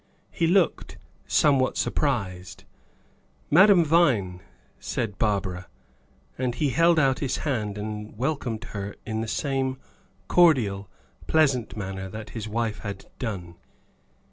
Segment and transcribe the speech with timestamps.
[0.31, 0.97] He looked
[1.27, 2.63] somewhat surprised.
[3.51, 4.41] "Madame Vine,"
[4.79, 5.67] said Barbara;
[6.39, 9.77] and he held out his hand and welcomed her in the same
[10.27, 10.89] cordial,
[11.27, 13.57] pleasant manner that his wife had done.